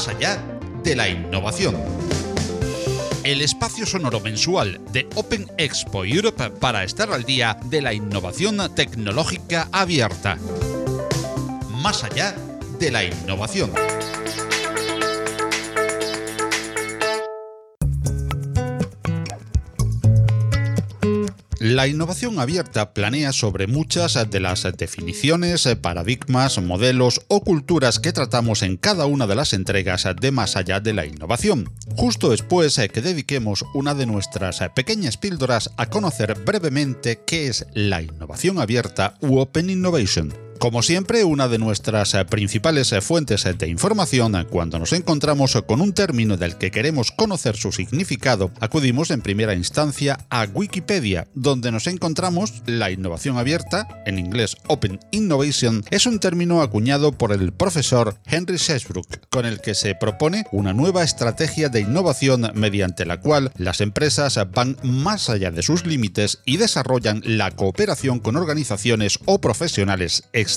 [0.00, 0.42] más allá
[0.82, 1.76] de la innovación.
[3.22, 8.74] El espacio sonoro mensual de Open Expo Europe para estar al día de la innovación
[8.74, 10.38] tecnológica abierta.
[11.68, 12.34] Más allá
[12.78, 13.72] de la innovación.
[21.80, 28.62] La innovación abierta planea sobre muchas de las definiciones, paradigmas, modelos o culturas que tratamos
[28.62, 31.72] en cada una de las entregas de Más allá de la innovación.
[31.96, 38.02] Justo después que dediquemos una de nuestras pequeñas píldoras a conocer brevemente qué es la
[38.02, 40.49] innovación abierta u Open Innovation.
[40.60, 45.56] Como siempre, una de nuestras eh, principales eh, fuentes eh, de información cuando nos encontramos
[45.66, 51.26] con un término del que queremos conocer su significado, acudimos en primera instancia a Wikipedia,
[51.32, 57.32] donde nos encontramos la innovación abierta, en inglés Open Innovation, es un término acuñado por
[57.32, 63.06] el profesor Henry Shesbrook, con el que se propone una nueva estrategia de innovación mediante
[63.06, 68.36] la cual las empresas van más allá de sus límites y desarrollan la cooperación con
[68.36, 70.49] organizaciones o profesionales externos.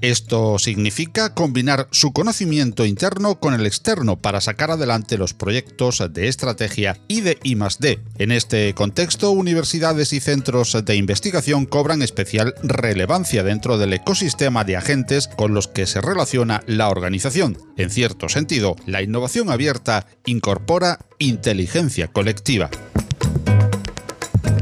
[0.00, 6.28] Esto significa combinar su conocimiento interno con el externo para sacar adelante los proyectos de
[6.28, 8.00] estrategia y de I+D.
[8.18, 14.76] En este contexto, universidades y centros de investigación cobran especial relevancia dentro del ecosistema de
[14.76, 17.58] agentes con los que se relaciona la organización.
[17.76, 22.70] En cierto sentido, la innovación abierta incorpora inteligencia colectiva.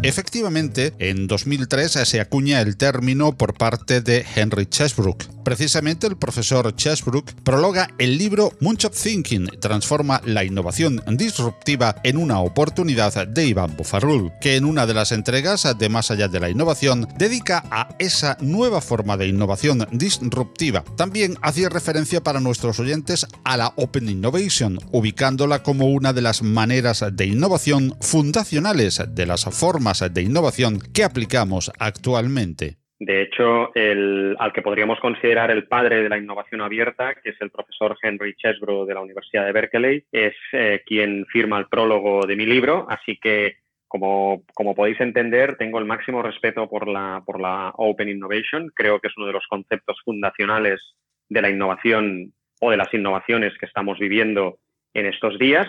[0.02, 5.35] Efectivamente, en 2003 se acuña el término por parte de Henry Chesbrook.
[5.46, 12.40] Precisamente el profesor Chesbrook prologa el libro Moonshot Thinking, transforma la innovación disruptiva en una
[12.40, 16.50] oportunidad de Iván Bofarul, que en una de las entregas de Más allá de la
[16.50, 20.82] innovación dedica a esa nueva forma de innovación disruptiva.
[20.96, 26.42] También hacía referencia para nuestros oyentes a la Open Innovation, ubicándola como una de las
[26.42, 32.78] maneras de innovación fundacionales de las formas de innovación que aplicamos actualmente.
[32.98, 37.40] De hecho, el, al que podríamos considerar el padre de la innovación abierta, que es
[37.40, 42.26] el profesor Henry Chesbrough de la Universidad de Berkeley, es eh, quien firma el prólogo
[42.26, 47.22] de mi libro, así que como, como, podéis entender, tengo el máximo respeto por la,
[47.24, 48.72] por la Open Innovation.
[48.74, 50.80] Creo que es uno de los conceptos fundacionales
[51.28, 54.58] de la innovación o de las innovaciones que estamos viviendo
[54.92, 55.68] en estos días.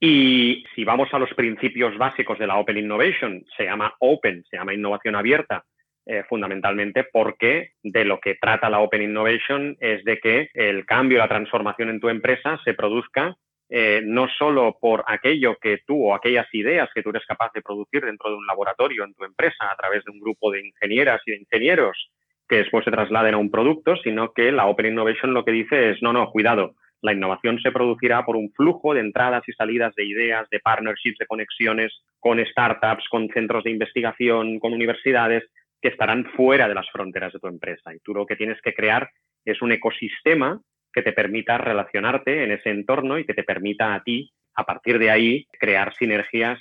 [0.00, 4.56] Y si vamos a los principios básicos de la Open Innovation, se llama Open, se
[4.56, 5.64] llama innovación abierta,
[6.06, 11.18] eh, fundamentalmente porque de lo que trata la Open Innovation es de que el cambio,
[11.18, 13.36] la transformación en tu empresa se produzca
[13.68, 17.62] eh, no solo por aquello que tú o aquellas ideas que tú eres capaz de
[17.62, 21.22] producir dentro de un laboratorio en tu empresa a través de un grupo de ingenieras
[21.24, 22.10] y de ingenieros
[22.48, 25.90] que después se trasladen a un producto, sino que la Open Innovation lo que dice
[25.90, 29.94] es, no, no, cuidado, la innovación se producirá por un flujo de entradas y salidas
[29.94, 35.44] de ideas, de partnerships, de conexiones con startups, con centros de investigación, con universidades
[35.82, 37.92] que estarán fuera de las fronteras de tu empresa.
[37.92, 39.10] Y tú lo que tienes que crear
[39.44, 40.60] es un ecosistema
[40.92, 44.98] que te permita relacionarte en ese entorno y que te permita a ti, a partir
[44.98, 46.60] de ahí, crear sinergias.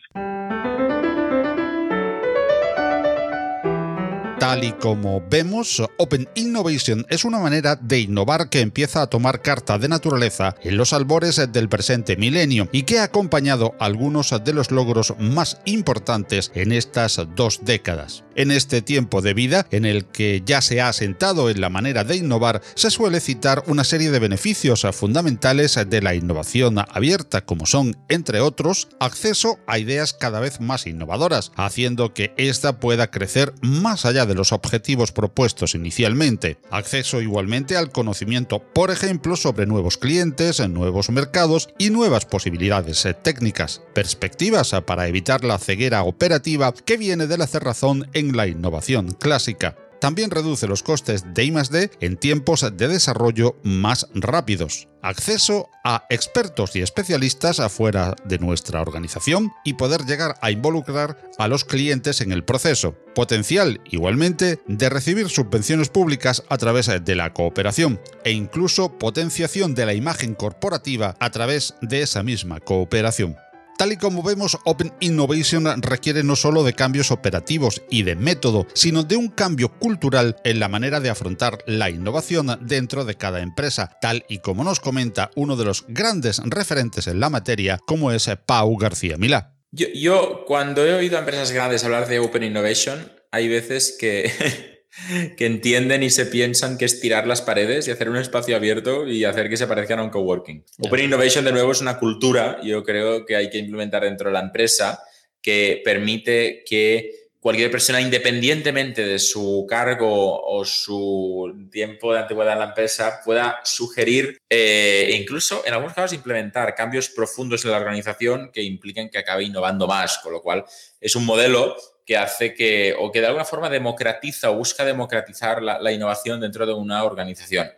[4.41, 9.44] Tal y como vemos, Open Innovation es una manera de innovar que empieza a tomar
[9.44, 14.53] carta de naturaleza en los albores del presente milenio y que ha acompañado algunos de
[14.53, 18.24] los logros más importantes en estas dos décadas.
[18.34, 22.03] En este tiempo de vida, en el que ya se ha asentado en la manera
[22.03, 27.68] de innovar, se suele citar una serie de beneficios fundamentales de la innovación abierta, como
[27.68, 33.53] son, entre otros, acceso a ideas cada vez más innovadoras, haciendo que ésta pueda crecer
[33.62, 39.66] más allá de de los objetivos propuestos inicialmente, acceso igualmente al conocimiento, por ejemplo, sobre
[39.66, 46.03] nuevos clientes, nuevos mercados y nuevas posibilidades eh, técnicas, perspectivas eh, para evitar la ceguera
[46.03, 51.45] operativa que viene de la cerrazón en la innovación clásica también reduce los costes de
[51.45, 54.89] I+D en tiempos de desarrollo más rápidos.
[55.03, 61.48] Acceso a expertos y especialistas afuera de nuestra organización y poder llegar a involucrar a
[61.48, 62.95] los clientes en el proceso.
[63.15, 69.86] Potencial, igualmente, de recibir subvenciones públicas a través de la cooperación e incluso potenciación de
[69.86, 73.38] la imagen corporativa a través de esa misma cooperación.
[73.81, 78.68] Tal y como vemos, Open Innovation requiere no solo de cambios operativos y de método,
[78.75, 83.42] sino de un cambio cultural en la manera de afrontar la innovación dentro de cada
[83.42, 88.12] empresa, tal y como nos comenta uno de los grandes referentes en la materia, como
[88.12, 89.56] es Pau García Milá.
[89.72, 94.31] Yo, yo cuando he oído a empresas grandes hablar de Open Innovation, hay veces que
[95.38, 99.08] que entienden y se piensan que es tirar las paredes y hacer un espacio abierto
[99.08, 100.66] y hacer que se parezcan a un coworking.
[100.80, 104.34] Open Innovation, de nuevo, es una cultura, yo creo que hay que implementar dentro de
[104.34, 105.02] la empresa
[105.42, 112.60] que permite que cualquier persona, independientemente de su cargo o su tiempo de antigüedad en
[112.60, 118.52] la empresa, pueda sugerir e incluso, en algunos casos, implementar cambios profundos en la organización
[118.54, 120.64] que impliquen que acabe innovando más, con lo cual
[121.00, 125.62] es un modelo que hace que, o que de alguna forma democratiza o busca democratizar
[125.62, 127.69] la innovación dentro de una organización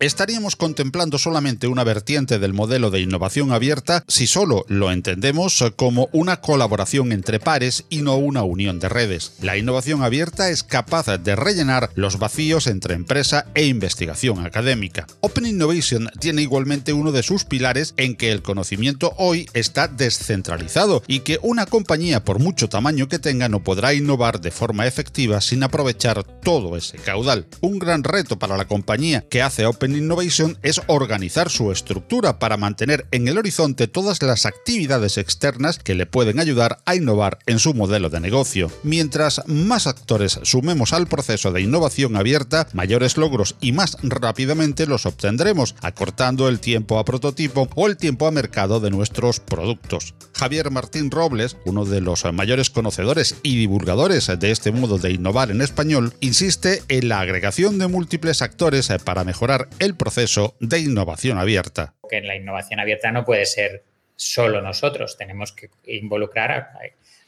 [0.00, 6.08] estaríamos contemplando solamente una vertiente del modelo de innovación abierta si solo lo entendemos como
[6.12, 9.34] una colaboración entre pares y no una unión de redes.
[9.42, 15.06] La innovación abierta es capaz de rellenar los vacíos entre empresa e investigación académica.
[15.20, 21.02] Open Innovation tiene igualmente uno de sus pilares en que el conocimiento hoy está descentralizado
[21.06, 25.42] y que una compañía por mucho tamaño que tenga no podrá innovar de forma efectiva
[25.42, 27.46] sin aprovechar todo ese caudal.
[27.60, 32.56] Un gran reto para la compañía que hace Open Innovation es organizar su estructura para
[32.56, 37.58] mantener en el horizonte todas las actividades externas que le pueden ayudar a innovar en
[37.58, 38.70] su modelo de negocio.
[38.82, 45.06] Mientras más actores sumemos al proceso de innovación abierta, mayores logros y más rápidamente los
[45.06, 50.14] obtendremos, acortando el tiempo a prototipo o el tiempo a mercado de nuestros productos.
[50.34, 55.50] Javier Martín Robles, uno de los mayores conocedores y divulgadores de este modo de innovar
[55.50, 61.38] en español, insiste en la agregación de múltiples actores para mejorar el proceso de innovación
[61.38, 61.94] abierta.
[62.08, 63.84] Que la innovación abierta no puede ser
[64.16, 66.78] solo nosotros, tenemos que involucrar a,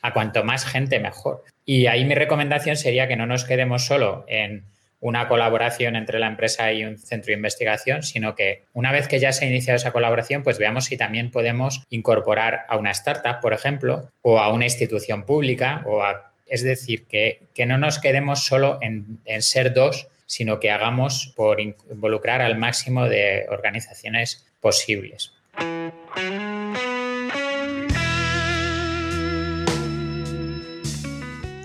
[0.03, 1.45] a cuanto más gente mejor.
[1.65, 4.65] Y ahí mi recomendación sería que no nos quedemos solo en
[5.03, 9.19] una colaboración entre la empresa y un centro de investigación, sino que una vez que
[9.19, 13.41] ya se ha iniciado esa colaboración, pues veamos si también podemos incorporar a una startup,
[13.41, 16.05] por ejemplo, o a una institución pública, o
[16.47, 21.61] es decir, que, no nos quedemos solo en, en ser dos, sino que hagamos por
[21.61, 25.35] involucrar al máximo de organizaciones posibles.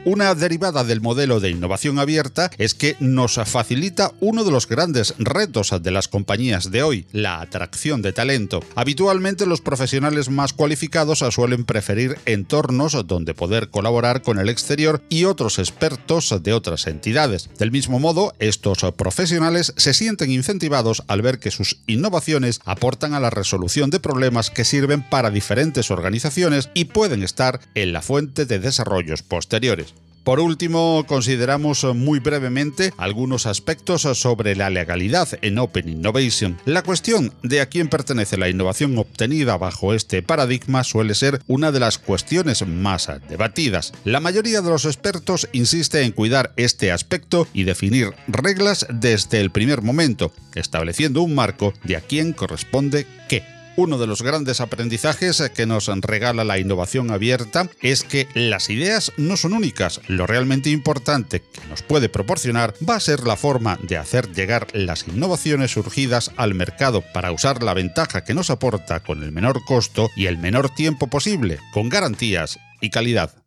[0.10, 5.14] Una derivada del modelo de innovación abierta es que nos facilita uno de los grandes
[5.20, 8.62] retos de las compañías de hoy, la atracción de talento.
[8.76, 15.26] Habitualmente los profesionales más cualificados suelen preferir entornos donde poder colaborar con el exterior y
[15.26, 17.50] otros expertos de otras entidades.
[17.60, 23.20] Del mismo modo, estos profesionales se sienten incentivados al ver que sus innovaciones aportan a
[23.20, 28.46] la resolución de problemas que sirven para diferentes organizaciones y pueden estar en la fuente
[28.46, 29.97] de desarrollos posteriores.
[30.28, 36.58] Por último, consideramos muy brevemente algunos aspectos sobre la legalidad en Open Innovation.
[36.66, 41.72] La cuestión de a quién pertenece la innovación obtenida bajo este paradigma suele ser una
[41.72, 43.94] de las cuestiones más debatidas.
[44.04, 49.50] La mayoría de los expertos insiste en cuidar este aspecto y definir reglas desde el
[49.50, 53.57] primer momento, estableciendo un marco de a quién corresponde qué.
[53.78, 59.14] Uno de los grandes aprendizajes que nos regala la innovación abierta es que las ideas
[59.18, 60.02] no son únicas.
[60.08, 64.66] Lo realmente importante que nos puede proporcionar va a ser la forma de hacer llegar
[64.74, 69.64] las innovaciones surgidas al mercado para usar la ventaja que nos aporta con el menor
[69.64, 73.47] costo y el menor tiempo posible, con garantías y calidad.